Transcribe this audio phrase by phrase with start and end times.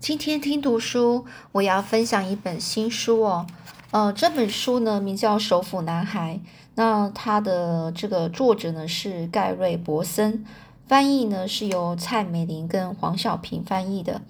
[0.00, 3.46] 今天听读书，我要分享一本新书哦。
[3.90, 6.40] 呃，这本书呢名叫《首府男孩》，
[6.74, 10.42] 那它的这个作者呢是盖瑞·博森，
[10.88, 14.22] 翻译呢是由蔡美玲跟黄小平翻译的。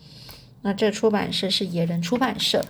[0.62, 2.64] 那这出版社是野人出版社。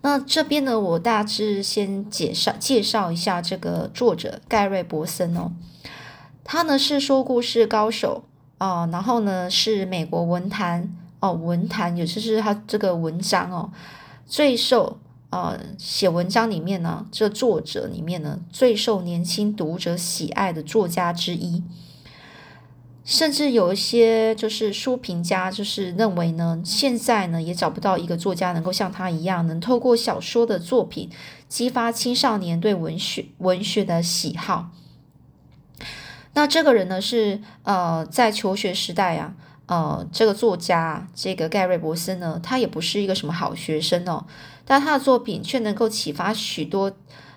[0.00, 5.52] 那这边呢，我大致先介绍介绍一下这个作者盖瑞·博森哦。
[6.42, 8.24] 他呢是说故事高手
[8.58, 10.96] 啊，然后呢是美国文坛。
[11.24, 13.70] 哦，文坛也就是他这个文章哦，
[14.26, 14.98] 最受
[15.30, 21.62] 呃写文章里面呢，这作者里面呢最受年轻读者喜爱的作家之一，
[23.06, 31.08] 甚至有一些就是书评家就是认为呢，现在呢也找不到一个作家能够像他一样，能透过小说的作品
[31.48, 34.68] 激发青少年对文学文学的喜好。
[36.34, 39.34] 那这个人呢是呃在求学时代啊。
[39.66, 44.26] 呃，这个作家，这个盖瑞·伯森呢，他也不是一个什么好学生哦，
[44.66, 46.92] 但他的作品却能够启发许多，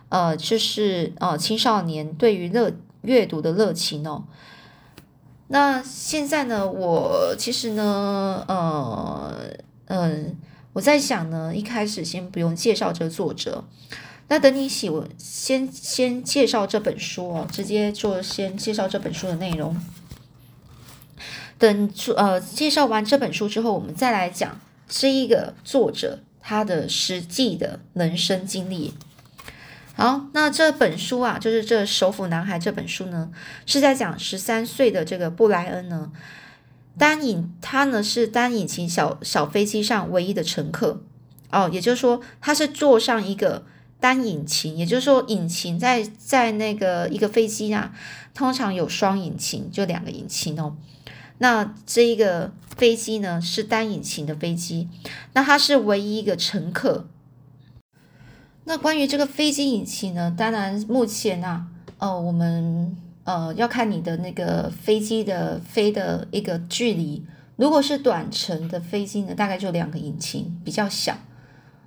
[0.09, 4.25] 呃，就是呃青少年对于乐阅读的热情哦。
[5.47, 9.33] 那现在呢，我其实呢，呃，
[9.85, 10.35] 嗯，
[10.73, 13.63] 我在想呢，一开始先不用介绍这个作者，
[14.27, 19.73] 那等你写，我先先介绍这本书哦，直接就先介绍这本书的内容。
[21.57, 28.93] 等呃介绍完这本书之后，我们再来讲这一个作者他的实际的人生经历。
[29.95, 33.31] 好，那这本书啊，就是这《首府男孩》这本书呢，
[33.65, 36.11] 是在讲十三岁的这个布莱恩呢，
[36.99, 41.01] 单引他呢是单引擎小小飞机上唯一的乘客
[41.49, 43.65] 哦，也就是说他是坐上一个
[43.99, 47.91] 单引擎，也就是说引擎在在那个一个飞机啊，
[48.35, 50.75] 通常有双引擎，就两个引擎哦。
[51.39, 54.87] 那这一个飞机呢是单引擎的飞机，
[55.33, 57.07] 那它是唯一一个乘客。
[58.63, 61.67] 那关于这个飞机引擎呢，当然目前啊，
[61.99, 67.23] 呃，我们呃要看你的那个飞机的飞的一个距离。
[67.55, 71.17] 如果是短程的飞机呢，大概就两个引擎，比较小。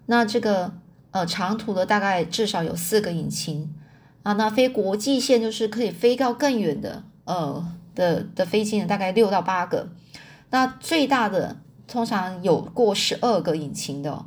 [0.06, 0.72] 那这个
[1.10, 3.74] 呃长途的大概至少有四个引擎
[4.22, 4.32] 啊。
[4.34, 7.72] 那飞国际线就是可以飞到更远的呃。
[8.00, 9.90] 的的飞机呢，大概六到八个，
[10.48, 14.24] 那最大的通常有过十二个引擎的。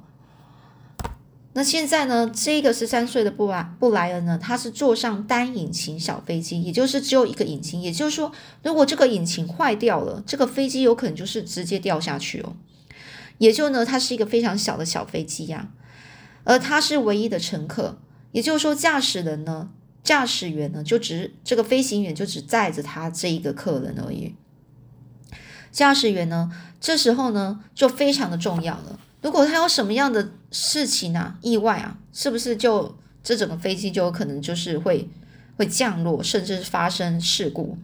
[1.54, 8.32] 那现在呢，这个十三岁的布莱布莱恩呢，他是坐上单引擎小飞机，也就是只有一个引擎，也就是说，
[8.62, 12.56] 如果这个引擎坏掉了，这个飞机有可能就是直接掉下去哦。
[13.40, 15.70] 也就呢，它是一个非常小的小飞机呀，
[16.44, 17.98] 而他是唯一的乘客，
[18.32, 19.70] 也就是说，驾驶人呢。
[20.04, 24.36] 驾驶员呢，就只这个飞行员就只载着他这一个客人而已。
[25.72, 29.00] 驾驶员呢，这时候呢就非常的重要了。
[29.22, 35.10] 如果他有什么样的事情啊，意外啊，是不是就这整个飞机就有可能就是会
[35.56, 37.78] 会降落，甚至发生事故？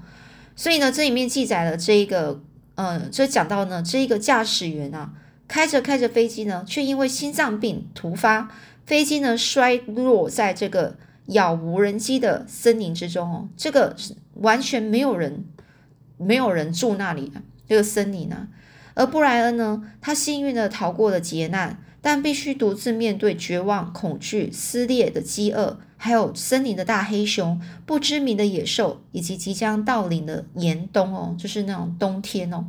[0.57, 2.41] 所以呢，这里面记载了这一个，
[2.75, 5.13] 呃，这讲到呢，这一个驾驶员啊，
[5.47, 8.51] 开着开着飞机呢，却因为心脏病突发，
[8.85, 10.97] 飞机呢摔落在这个。
[11.29, 13.95] 杳无人迹的森林之中哦，这个
[14.35, 15.45] 完全没有人，
[16.17, 18.47] 没有人住那里啊，这个森林啊。
[18.95, 32.65] 而布莱恩呢，他幸运的逃过了劫难，但必须独自面对绝望、恐惧、撕裂的饥饿，还有森林的大黑熊、不知名的野兽，以及即将到临的严冬哦，就是那种冬天哦。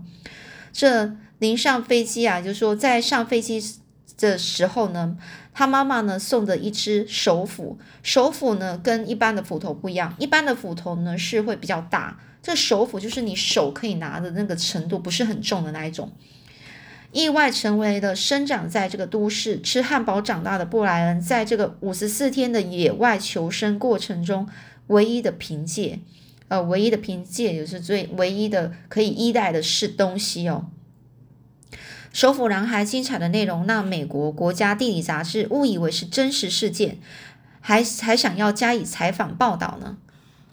[0.73, 3.61] 这临上飞机啊，就是说在上飞机
[4.21, 5.17] 的时候呢。
[5.53, 16.13] 他妈妈呢送的一只手斧，手斧呢跟一般的斧头不一样，一般的斧头呢是会比较大，这手斧就是你手可以拿的那个程度不是很重的那一种。
[17.11, 24.49] 意外成为了生长在这个都市吃汉堡长大的布莱恩，在这个五十四天的野外求生过程中
[24.87, 25.99] 唯一的凭借，
[26.47, 30.71] 呃，唯一的凭借也是最唯一的可以依赖的是东西哦。
[32.13, 36.99] 首府男孩精彩的内容让美国国家地理杂志误以为是真实事件，
[37.61, 39.97] 还还想要加以采访报道呢。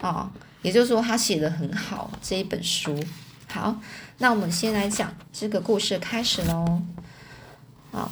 [0.00, 0.30] 哦，
[0.62, 2.96] 也就是说他写的很好这一本书。
[3.48, 3.80] 好，
[4.18, 6.82] 那我们先来讲这个故事开始喽。
[7.90, 8.08] 啊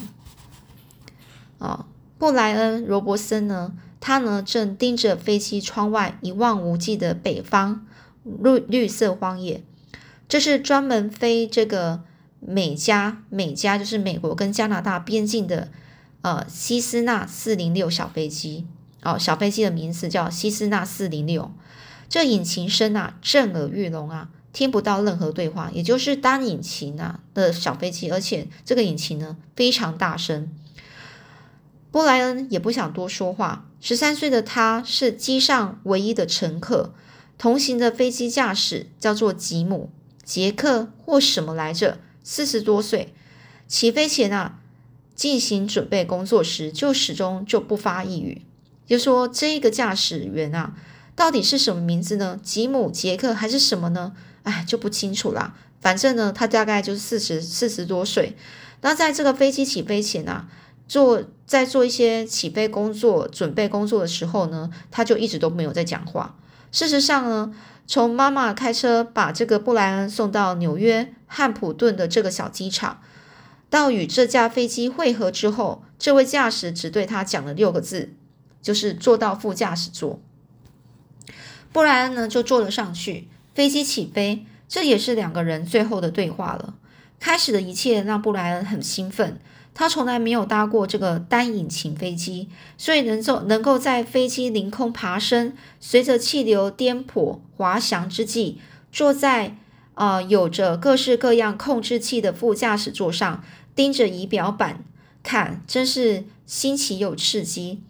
[1.60, 1.87] 啊，
[2.19, 7.87] 布莱恩·罗伯森呢，他呢正盯着飞机窗外一望无际的北方
[8.25, 9.62] 绿绿色荒野，
[10.28, 12.02] 这是专门飞这个。
[12.40, 15.68] 美加美加就是美国跟加拿大边境的
[16.22, 18.66] 呃西斯纳四零六小飞机
[19.02, 21.50] 哦，小飞机的名字叫西斯纳四零六。
[22.08, 30.48] 这引擎声啊震耳欲聋啊，听不到任何对话，也就是单引擎啊的小飞机，而且这个引擎呢非常大声。
[31.90, 33.66] 布莱恩也不想多说话。
[33.80, 36.92] 十三岁的他是机上唯一的乘客，
[37.38, 39.90] 同行的飞机驾驶叫做吉姆、
[40.24, 41.98] 杰克或什么来着，
[42.28, 43.14] 四十多岁。
[43.69, 44.58] 起飞前啊，
[45.14, 48.43] 进行准备工作时就始终就不发一语，
[48.84, 50.75] 就说这个驾驶员啊，
[51.14, 52.40] 到底是什么名字呢？
[52.43, 54.12] 吉姆、杰克还是什么呢？
[54.43, 55.55] 哎，就不清楚啦。
[55.81, 58.37] 反正呢，他大概就是四十四十多岁。
[58.81, 60.49] 那在这个飞机起飞前啊，
[60.88, 66.37] 做在做一些起飞工作、准备工作的时候呢，他就一直都没有在讲话。
[66.73, 67.55] 事实上呢，
[67.86, 73.00] 从妈妈开车把这个布莱恩送到纽约汉普顿的这个小机场。
[73.68, 78.14] 到与这架飞机会合之后，这位驾驶只对他讲了六个字，
[78.62, 80.20] 就是坐到副驾驶座。
[81.72, 86.74] 布莱恩呢就坐了上去，飞机起飞，这也是两个人最后的对话了。
[87.18, 89.40] 开始的一切让布莱恩很兴奋，
[89.78, 98.58] 他从来没有搭过这个单引擎飞机，所以能够能够在飞机凌空爬升，随着气流颠簸滑翔之际，
[98.90, 99.56] 坐在。
[99.94, 103.43] 啊，有着各式各样控制器的副驾驶座上，
[103.75, 104.84] 盯着仪表板
[105.23, 107.81] 看，真是新奇又刺激。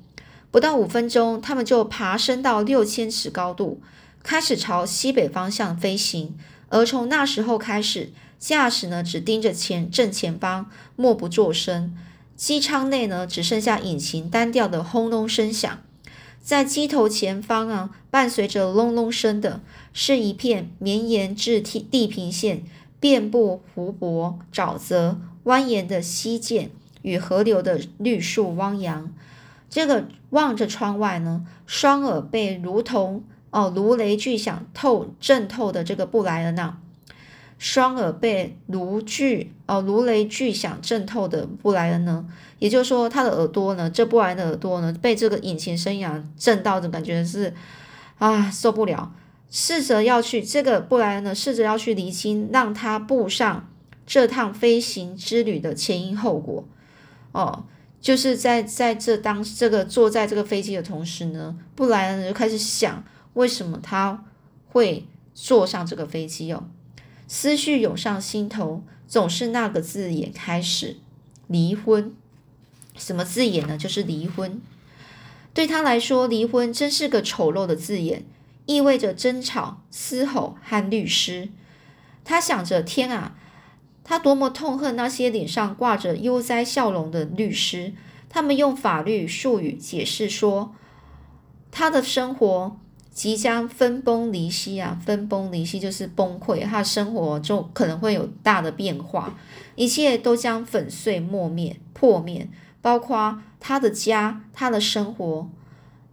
[0.52, 3.80] 不到五分钟，他们就爬升到六千尺高度，
[4.22, 6.38] 开始朝西北方向飞行。
[6.68, 11.96] 而从那时候开始，驾驶呢只盯着前正前方，默不作声。
[12.36, 15.78] 机舱内呢只剩下引擎单调的轰隆声响。
[16.42, 19.60] 在机头前方啊，伴随着隆隆声的，
[19.92, 22.62] 是一片绵延至地地平线、
[23.00, 26.70] 遍布湖泊、沼泽、蜿蜒的溪涧
[27.02, 29.12] 与河流的绿树汪洋。
[29.68, 36.78] 这个望着窗外呢，双耳被如同哦如雷巨响透震透的这个布莱恩啊。
[37.58, 42.26] 双耳被如巨哦如雷巨响震透的布莱恩呢，
[42.58, 47.54] 也就是说他的耳朵呢，这布莱恩的耳朵呢，被这个引擎声响震到的感觉是
[48.18, 49.12] 啊受不了，
[49.50, 53.68] 试着要去这个布莱恩呢，试着要去厘清让他步上
[54.06, 56.64] 这趟飞行之旅的前因后果。
[57.32, 57.64] 哦，
[58.00, 63.02] 就是在在这当这个坐在这个飞机的同时呢，布莱恩就开始想
[63.34, 64.24] 为什么他
[64.68, 66.64] 会坐上这个飞机哦。
[67.26, 70.96] 思绪涌上心头，总是那个字眼开始。
[71.48, 72.14] 离婚，
[72.96, 73.76] 什么字眼呢？
[73.76, 74.60] 就是离婚。
[75.54, 78.24] 对他来说，离婚真是个丑陋的字眼，
[78.66, 81.48] 意味着争吵、嘶吼和律师。
[82.24, 83.36] 他想着：天啊，
[84.04, 87.92] 他多么痛恨那些脸上挂着悠哉笑容的律师！
[88.28, 90.74] 他们用法律术语解释说，
[91.70, 92.76] 他的生活。
[93.16, 95.00] 即将分崩离析啊！
[95.02, 99.38] 分崩离析就是崩溃，他的生活就可能会有大的变化，
[99.74, 102.46] 一切都将粉碎、磨灭、破灭，
[102.82, 105.48] 包括他的家、他的生活。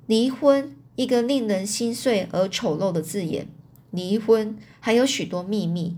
[0.06, 3.50] 离婚，一个令人心碎而丑陋的字眼。
[3.92, 5.98] 离婚还有许多秘密，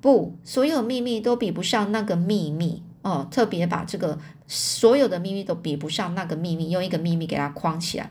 [0.00, 3.28] 不，所有秘密都比不上那个秘密哦。
[3.30, 8.10] 特别把这个所有的秘密都比不上那个秘密，用一个秘密给它框起来。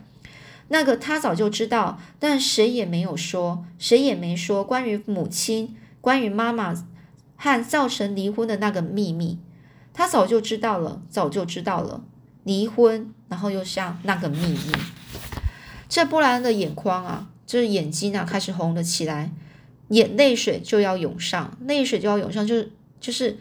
[0.68, 6.74] 那个他早就知道，但谁也没有说，谁也没说关于母亲、关于妈妈
[7.36, 9.38] 和造成离婚的那个秘密。
[9.94, 12.02] 他早就知道了，早就知道了
[12.44, 14.72] 离婚，然后又像那个秘密。
[15.88, 19.32] 这布莱恩的眼眶啊，就是眼睛啊，开始红了起来，
[19.88, 23.38] 眼泪水就要涌上，泪水就要涌上，就是就是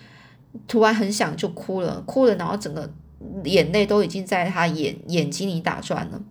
[0.68, 2.90] 突然很想就哭了，哭了，然后整个
[3.44, 6.22] 眼泪都已经在他眼眼睛里打转了。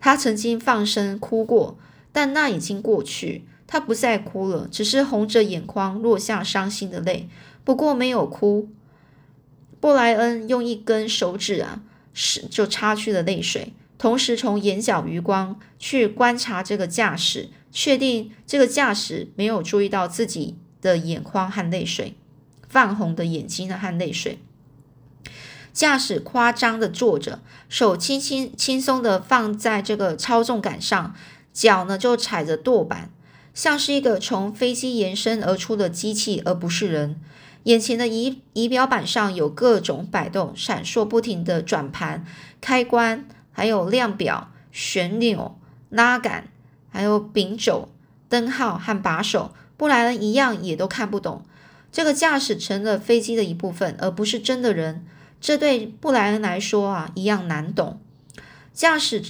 [0.00, 1.78] 他曾经放声哭过，
[2.10, 3.44] 但那已经过去。
[3.66, 7.28] 他不再哭了，只是红着眼眶落下伤心的泪。
[7.62, 8.68] 不过没有哭。
[9.78, 22.14] 布莱恩用一根手指啊，是就擦去了泪水，同时从眼角余光去观察这个驾驶，确定这个驾驶没有注意到自己的眼眶和泪水，
[22.68, 24.40] 泛红的眼睛和泪水。
[25.72, 31.14] 驾驶夸张的坐着，手轻轻轻松的放在这个操纵杆上，
[31.52, 33.10] 脚呢就踩着舵板，
[33.54, 37.20] 像是一个从飞机延伸而出的机器，而不是人。
[37.64, 42.24] 眼前的仪仪表板上有各种摆动、闪烁不停的转盘、
[42.60, 45.58] 开关，还有量表、旋钮、
[45.90, 46.48] 拉杆，
[46.88, 47.90] 还有柄肘、
[48.28, 49.52] 灯号和把手。
[49.76, 51.42] 布莱恩一样也都看不懂。
[51.92, 55.04] 这个驾驶成了飞机的一部分，而不是真的人。
[55.40, 58.00] 这对布莱恩来说啊，一样难懂。
[58.72, 59.24] 驾驶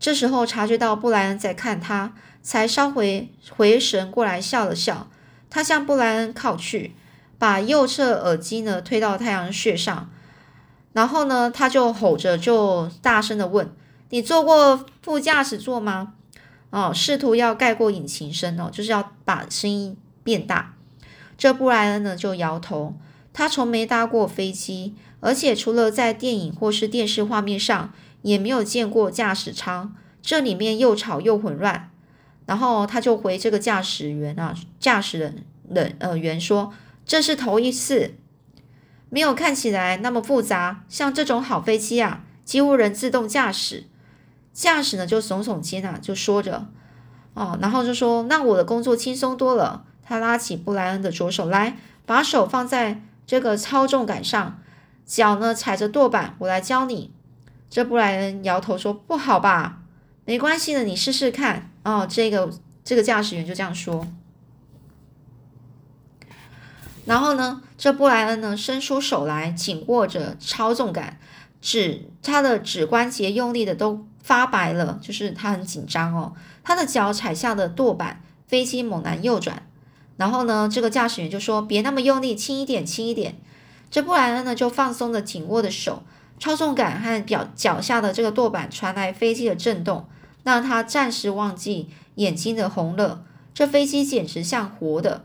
[0.00, 5.08] 这时候察觉到布莱恩在看他，才稍微回神过来，笑了笑。
[5.50, 6.94] 他向布莱恩靠去，
[7.38, 10.10] 把右侧耳机呢推到太阳穴上，
[10.94, 13.70] 然后呢，他就吼着，就大声的问
[14.08, 16.14] ：“你坐过副驾驶座吗？”
[16.70, 19.94] 哦，试图要盖过引擎声哦，就是要把声音
[20.24, 20.74] 变大。
[21.36, 22.94] 这布莱恩呢就摇头，
[23.34, 29.94] 他从没搭过飞机，而且除了在电影或是电视画面上，也没有见过驾驶舱。
[30.20, 31.90] 这里面又吵又混乱。
[32.44, 36.74] 然后他就回这个驾驶员啊，驾驶人人呃员说
[37.06, 38.14] ：“这是头一次，
[39.10, 40.84] 没有看起来那么复杂。
[40.88, 43.84] 像这种好飞机啊，几乎人自动驾驶。”
[44.52, 46.66] 驾驶呢就耸耸肩啊，就说着
[47.34, 54.60] ：“哦，然后就说那我的工作轻松多了。”他拉起布莱恩的左手来，把手放在这个操纵杆上，
[55.06, 57.10] 脚呢踩着舵板，我来教你。
[57.68, 59.80] 这布莱恩摇头说：“不好吧？
[60.24, 62.50] 没关系的，你试试看。”哦，这个
[62.84, 64.06] 这个驾驶员就这样说。
[67.04, 71.18] 然后呢，这布莱恩呢伸出手来，紧握着操纵杆，
[71.60, 76.34] 指他的指关节用力的都发白了，就是他很紧张哦。
[76.62, 79.66] 他的脚踩下的舵板，飞机猛然右转。
[80.16, 83.36] 然后呢，这个驾驶员就说：“别那么用力，轻一点，轻一点。”
[83.92, 86.02] 这布莱恩呢就放松了紧握的手，
[86.40, 90.08] 操纵杆和表脚下的这个舵板传来飞机的震动。
[90.44, 93.22] 让他暂时忘记眼睛的红了。
[93.54, 95.24] 这飞机简直像活的。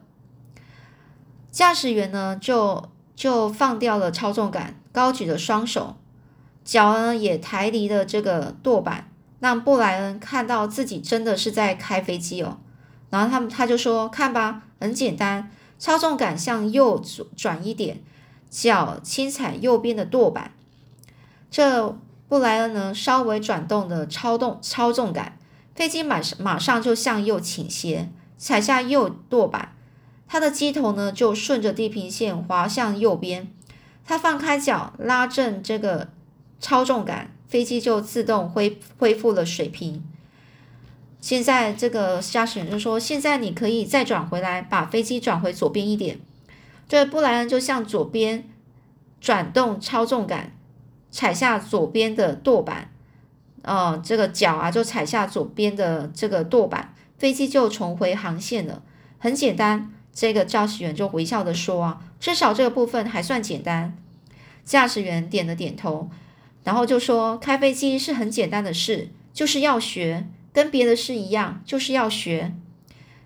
[1.52, 5.96] 驾驶员呢，就就放掉了操纵杆，高举着双手，
[6.64, 9.10] 脚呢也抬离了这个舵板，
[9.40, 12.60] 让布莱恩看到自己真的是在开飞机哦。
[13.10, 17.04] 然后他们他就说：“看吧，很简单，操纵杆向右
[17.36, 18.04] 转一点，
[18.50, 20.52] 脚轻踩右边的舵板。”
[21.52, 21.98] 这。
[22.30, 25.38] 布莱恩呢，稍微转动的操纵操纵杆，
[25.74, 29.74] 飞机马上马上就向右倾斜，踩下右舵板，
[30.28, 33.48] 它的机头呢就顺着地平线滑向右边。
[34.04, 36.10] 他放开脚，拉正这个
[36.60, 40.04] 操纵杆，飞机就自动恢恢复了水平。
[41.22, 46.20] 现在这个驾驶员就说：“现在你可以再转回来，把飞机转回左边一点。”
[46.88, 48.48] 这布莱恩就向左边
[49.20, 50.54] 转动操纵杆。
[51.10, 52.92] 踩下左边的舵板，
[53.62, 58.84] 呃，这个脚啊就踩下左边的这个舵板，飞机就重回航线了。
[59.18, 63.98] 很简单，这个驾驶员就微笑的说啊，至少这个部分还算简单。
[64.66, 66.10] 驾驶员点了点头，
[66.66, 72.54] 然后就说，开飞机是很简单的事，就是要学，跟别的事一样，就是要学。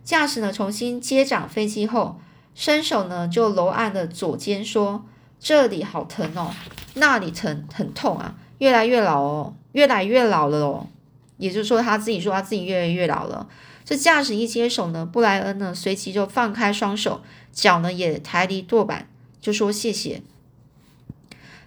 [0.03, 2.21] 驾驶呢重新接掌飞机后，
[2.53, 5.05] 伸手呢就揉按了左肩，说。
[5.43, 6.53] 这里好疼哦，
[6.93, 10.85] 那里疼很痛啊，越来越老哦，越来越老了哦。
[11.37, 13.47] 也就是说，他自己说他自己越来越老了。
[13.83, 19.09] 这驾驶一接手呢，布莱恩呢随即就放开双手，脚呢也抬离舵板，
[19.41, 20.21] 就说谢谢。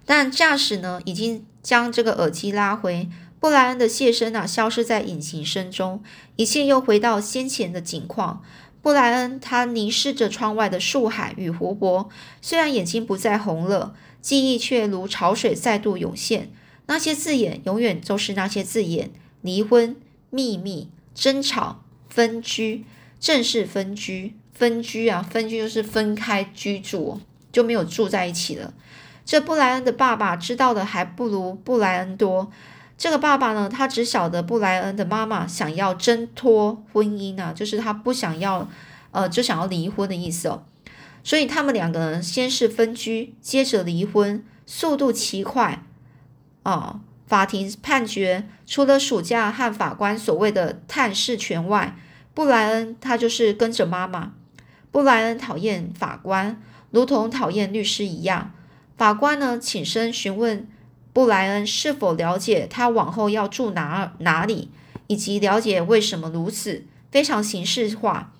[0.07, 3.09] 但驾驶呢已经将这个耳机拉回，
[3.41, 6.00] 布莱恩的谢声啊消失在引擎声中，
[6.37, 8.41] 一切又回到先前的景况。
[8.85, 12.11] 布莱恩他凝视着窗外的树海与湖泊，
[12.43, 16.50] 虽然眼睛不再红了，记忆却如潮水再度涌现。
[16.85, 19.11] 那些字眼永远都是那些字眼：
[19.41, 19.97] 离婚、
[20.29, 22.85] 秘密、争吵、分居、
[23.19, 27.19] 正式分居、分居啊，分居就是分开居住，
[27.50, 28.75] 就没有住在一起了。
[29.25, 32.53] 这布莱恩的爸爸知道的还不如布莱恩多。
[32.96, 38.68] 这个爸爸呢，他只晓得布莱恩的妈妈想要挣脱婚姻啊，就是他不想要，
[39.10, 40.64] 呃，就想要离婚的意思哦。
[41.24, 45.82] 所以他们两个人先是分居，接着离婚，速度奇快
[46.62, 47.00] 啊。
[47.26, 51.96] 法庭判决，除了暑假和法官所谓的探视权外，
[52.32, 54.34] 布莱恩他就是跟着妈妈。
[54.92, 58.52] 布莱恩讨厌法官，如同讨厌律师一样。
[58.96, 60.68] 法官呢，请身询问。
[61.14, 64.68] 布莱恩是否了解他往后要住哪哪里，
[65.06, 66.85] 以及了解为什么如此？
[67.11, 68.33] 非常形式化。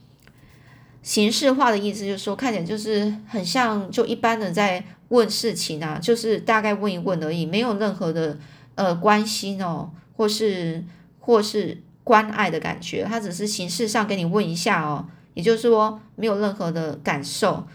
[1.00, 8.38] 形式化的意思就是说，看起来就是很像就一般的在问事情啊，就是大概问一问而已，没有任何的
[8.75, 10.83] 呃关心哦，或是
[11.21, 13.04] 或是关爱的感觉。
[13.04, 17.66] 他只是形式上给你问一下哦，也就是说没有任何的感受。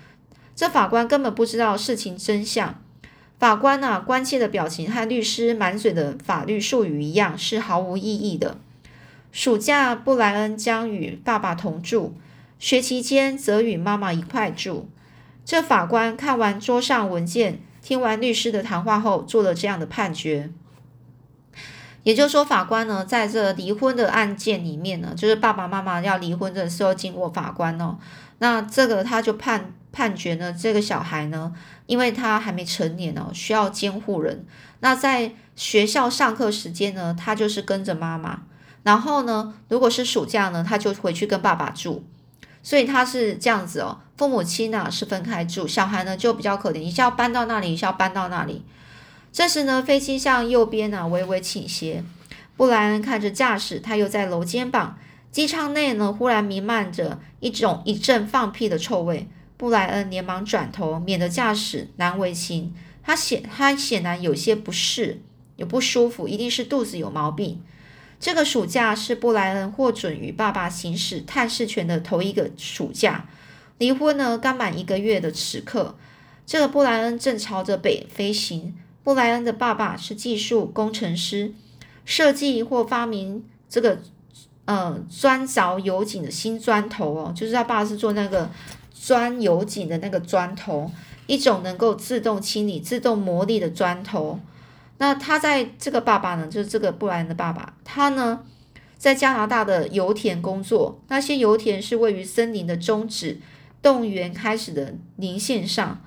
[0.56, 2.75] 这法官根本不知道事情真相。
[3.39, 8.58] 法官啊，关切的表情和律师满嘴的法律术语一样，是毫无意义的。
[9.31, 12.12] 暑假，布莱恩将与爸爸同住；
[12.60, 14.89] 学期间，则与妈妈一块住。
[15.46, 20.50] 这法官看完桌上文件，听完律师的谈话后，做了这样的判决：
[22.03, 27.98] 也就是说，法官呢，在这离婚的案件里面呢，就是爸爸妈妈要离婚的时候，经过法官哦，
[28.39, 31.53] 那这个他就判判决呢，这个小孩呢，
[31.86, 34.46] 因为他还没成年哦，需要监护人。
[34.81, 38.41] 那在学校上课时间呢，他就是跟着妈妈，
[38.84, 42.05] 然后呢，如果是暑假呢，他就回去跟爸爸住。
[42.62, 48.65] 所以他是这样子哦，父母亲呢是分开住，小孩呢就比较可怜，一下要搬到那里，一下要搬到那里。
[49.31, 52.03] 这时呢，飞机向右边呢微微倾斜。
[52.58, 54.98] 布莱恩看着驾驶，他又在搂肩膀。
[55.31, 59.29] 机舱内呢，忽然弥漫着一种一阵放屁的臭味。
[59.60, 62.74] 布莱恩连忙转头，免得驾驶难为情。
[63.04, 65.22] 他显他显然有些不适，
[65.58, 67.62] 有不舒服，一定是肚子有毛病。
[68.22, 73.28] 这个暑假是布莱恩获准与爸爸行使探视权的头一个暑假。
[73.80, 75.98] 离婚呢刚满一个月的此刻，
[76.46, 78.74] 这个布莱恩正朝着北飞行。
[79.04, 81.54] 布莱恩的爸爸是技术工程师，
[82.06, 84.00] 设计或发明这个
[84.63, 88.50] 呃钻凿油井的新砖头哦，就是他爸是做那个
[89.01, 90.91] 钻油井的那个砖头，
[91.25, 94.41] 一种能够自动清理、自动磨砺的砖头。
[94.98, 98.41] 那他在这个爸爸呢，就是这个布莱恩的爸爸，他呢
[98.98, 103.39] 在加拿大的油田工作，那些油田是位于森林的终止
[103.82, 106.01] 动员开始的林线上。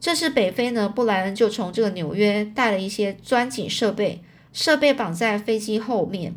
[0.00, 6.34] 这次北非呢，布莱恩就从这个纽约带了一些钻井设备，设备绑在飞机后面，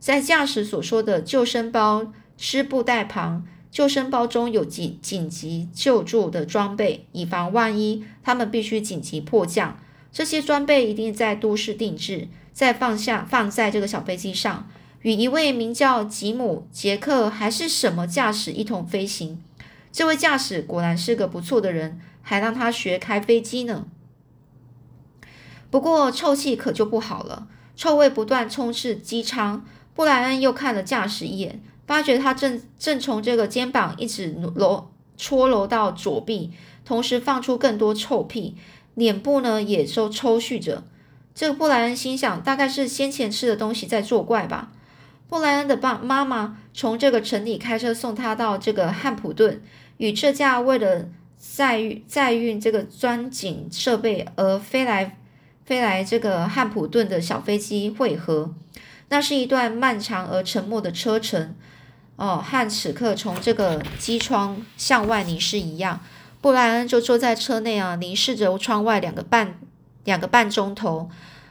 [0.00, 9.76] 在驾驶所说的救生包湿布袋旁，救生包中有紧紧急救助的装备，以防万一，他们必须紧急迫降。
[10.12, 14.68] 这些装备一定在都市定制，再放下放在这个小飞机上，
[15.02, 19.42] 与一位名叫吉姆·杰克还是什么驾驶一同飞行。
[19.90, 22.00] 这位驾驶果然是个不错的人。
[22.26, 23.84] 还让他学开飞机呢。
[25.70, 29.62] 不过臭气可就不好了，臭味不断充斥机舱。
[29.94, 36.50] 布莱恩又看了驾驶一眼，发觉他正正从这个肩膀一直揉搓揉到左臂，
[36.84, 38.56] 同时放出更多臭屁，
[38.94, 40.82] 脸部呢也都抽搐着。
[41.34, 44.72] 这个布莱恩心想，大概是先前吃的东西在作怪吧。
[45.28, 49.62] 布莱恩的爸妈妈从这个城里开车送他到这个汉普顿，
[49.96, 51.08] 与这架为了。
[51.36, 55.18] 载运载运这个钻井设备而飞来
[55.66, 58.54] 飞来这个汉普顿的小飞机汇合，
[59.10, 61.54] 那是一段漫长而沉默的车程。
[62.16, 66.00] 哦，和此刻从这个机窗向外凝视一样，
[66.40, 69.58] 布莱恩就坐在车内啊，凝视着窗外两个半
[70.04, 71.10] 两个半钟头。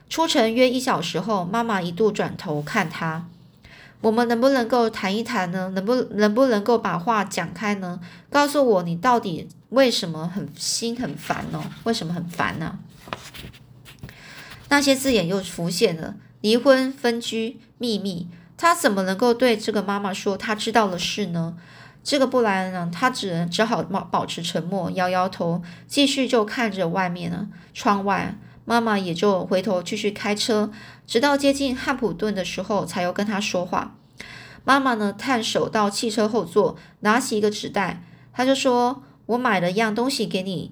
[0.10, 3.28] 出城约一小时后，妈妈一度转头看他。
[4.02, 5.72] 我们能不能够谈一谈呢？
[5.76, 8.00] 能不能不能够把话讲开呢？
[8.30, 11.64] 告诉我你到底为什么很心很烦呢？
[11.84, 12.80] 为什么很烦呢？
[14.70, 18.28] 那些字眼又浮现了：离婚、分居、秘密。
[18.58, 21.56] 他怎么能够对这个妈妈说他知道的事呢？
[22.04, 22.92] 这个布莱恩呢？
[22.94, 28.36] 他只能只好保保持沉默，摇摇头，继续就看着外面呢，窗外。
[28.66, 30.72] 妈妈也就回头继续开车，
[31.06, 33.96] 直到接近汉普顿的时候，才又跟他说话。
[34.64, 40.72] 妈妈呢，探手到汽车后座，拿起一个纸袋，他就说：“我买了一样东西给你，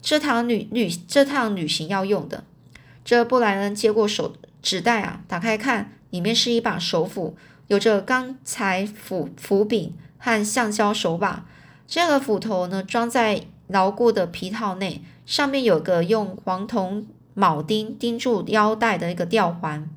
[0.00, 2.44] 这趟旅旅这趟旅行要用的。”
[3.04, 7.36] 这布莱恩接过手纸袋啊，打开看，里面是一把手斧，
[7.68, 11.46] 有着钢材斧斧柄和橡胶手把。
[11.86, 17.06] 这个斧头呢，装在牢固的皮套内，上面有个用黄铜。
[17.36, 19.90] 铆钉钉住腰带的一个吊环，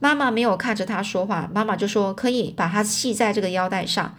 [0.00, 4.16] 妈妈没有看着他说话，妈妈就说可以把它系在这个腰带上，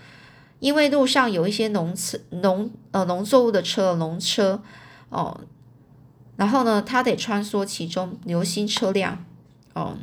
[0.61, 4.63] 因为路上有一些农车、农呃农作物的车、农车
[5.09, 5.41] 哦，
[6.37, 9.25] 然后呢，他得穿梭其中，留心车辆
[9.73, 9.97] 哦。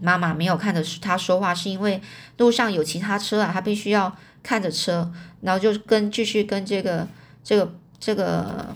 [0.00, 2.00] 妈妈没有看着他说话，是因为
[2.38, 7.06] 路上有其他车啊，他必须要看着车，然后就跟继续跟这个
[7.44, 8.74] 这个这个。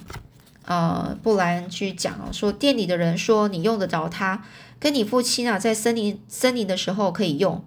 [0.66, 4.42] 呃，布莱恩去讲哦，说店里的人说你用得着它，
[4.80, 7.62] 跟你父亲啊在森林森林的时候可以用。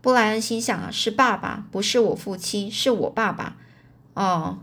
[0.00, 3.54] 布莱恩心想啊，是爸爸，不是我父亲，是我爸爸。
[4.14, 4.58] 哦，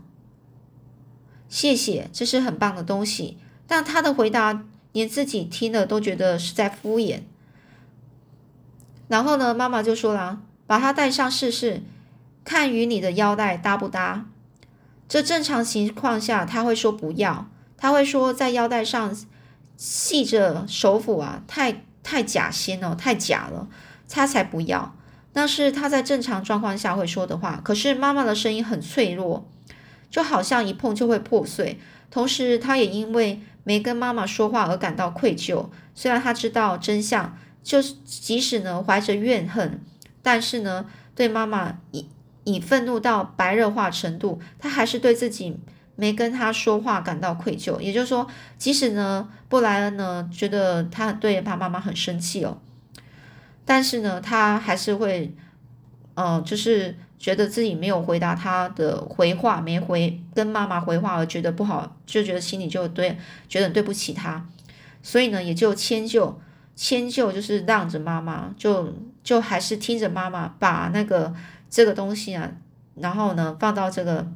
[1.48, 3.38] 谢谢，这是很棒的东西。
[3.66, 7.20] 但他的回答连自己听了都觉得是在敷衍。
[9.10, 11.82] 然后呢，妈妈就说了，把它戴上试试，
[12.44, 14.26] 看与你的腰带搭不搭。
[15.08, 19.12] 这正常情况下，他会说不要，他会说在腰带上
[19.76, 23.66] 系着手斧啊，太太假仙了，太假了，
[24.08, 24.94] 他才不要。
[25.32, 27.60] 那是他在正常状况下会说的话。
[27.64, 29.48] 可是妈妈的声音很脆弱，
[30.08, 31.80] 就好像一碰就会破碎。
[32.12, 35.66] 同时，他也因为没跟妈妈说话而感到愧疚。
[35.96, 39.80] 虽然他知道真相，就是即使呢怀着怨恨，
[40.22, 42.06] 但是呢对妈妈以
[42.44, 45.58] 以愤怒到白热化程度，他还是对自己
[45.94, 47.78] 没跟他说话感到愧疚。
[47.78, 52.58] 也就是说，即使呢布莱恩呢觉得他对他妈妈很生气哦，
[53.64, 55.34] 但是呢他还是会，
[56.14, 63.18] 呃，就是觉得自己没有回答他的回话，没回跟妈妈回话而觉得不好，就觉得心里就对
[63.48, 64.48] 觉得对不起他，
[65.02, 66.40] 所以呢也就迁就。
[66.82, 68.90] 迁就就是让着妈妈，就
[69.22, 71.34] 就还是听着妈妈把那个
[71.68, 72.50] 这个东西啊，
[72.94, 74.26] 然后呢放到这个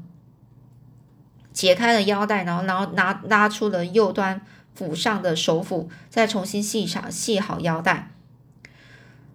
[1.54, 4.42] 解开了腰带，然后然后拿拉出了右端
[4.74, 8.10] 腹上的手斧，再重新系上系好腰带。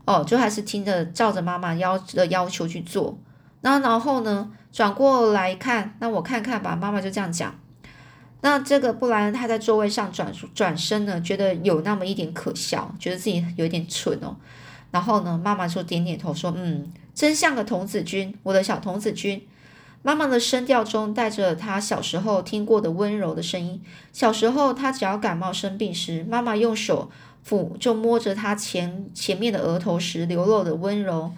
[0.05, 3.17] 哦，就还是听着照着妈妈要的要求去做。
[3.61, 7.55] 那然后呢转过来看，那我看看吧，妈妈就这样讲。
[8.41, 14.35] 那这个布莱恩他在座位上转转身呢，觉得有那么一点可笑，觉得自己有点蠢哦。
[14.91, 19.45] 然后呢，妈妈就点点头说：“嗯，真像个童子军，我的小童子军。”
[20.01, 23.81] 妈妈的声调中带着他小时候听过的温柔的声音。
[24.13, 27.11] 小时候，他只要感冒生病时，妈妈用手
[27.45, 31.33] 抚就摸着他前前面的额头时流露的温柔。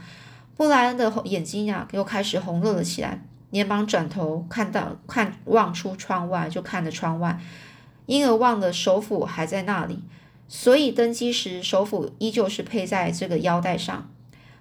[0.56, 3.26] 布莱恩的眼睛呀，又开始红热了起来。
[3.52, 7.40] 连忙转头看到看望出窗外，就看着窗外，
[8.08, 10.00] 因而忘了手斧还在那里。
[10.48, 14.10] 所以登机时手斧依旧是配在这个腰带上。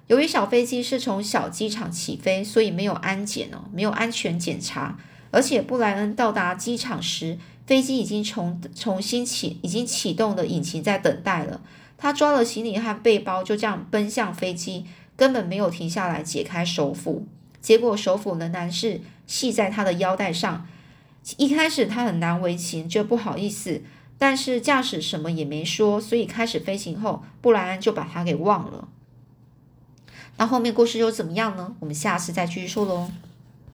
[0.06, 4.98] 由于小飞机是从小机场起飞，所以没有安检哦，没有安全检查。
[5.30, 11.60] 而且布莱恩到达机场时，飞机已经重重新启，已经启动的引擎在等待了。
[11.96, 17.26] 他抓了行李和背包，就这样奔向飞机，根本没有停下来解开手斧。
[17.60, 20.66] 结果手斧仍然是系在他的腰带上。
[21.36, 23.82] 一开始他很难为情，就不好意思，
[24.16, 28.88] 但是驾驶什么也没说，所以开始飞行后，布莱恩就把他给忘了。
[30.38, 31.76] 那后面故事又怎么样呢？
[31.80, 33.10] 我们下次再继续说喽。